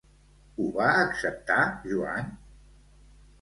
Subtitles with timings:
[0.61, 1.59] Ho va acceptar
[1.91, 2.33] Joan?